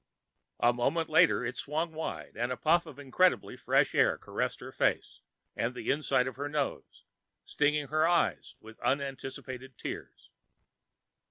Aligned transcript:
A 0.59 0.73
moment 0.73 1.11
later 1.11 1.45
it 1.45 1.57
swung 1.57 1.89
open 1.89 1.95
wide 1.95 2.33
and 2.35 2.51
a 2.51 2.57
puff 2.57 2.87
of 2.87 2.97
incredibly 2.97 3.55
fresh 3.55 3.93
air 3.93 4.17
caressed 4.17 4.59
her 4.59 4.71
face 4.71 5.21
and 5.55 5.75
the 5.75 5.91
inside 5.91 6.25
of 6.25 6.37
her 6.37 6.49
nostrils, 6.49 7.03
stinging 7.45 7.89
her 7.89 8.07
eyes 8.07 8.55
with 8.59 8.79
unanticipated 8.79 9.77
tears. 9.77 10.31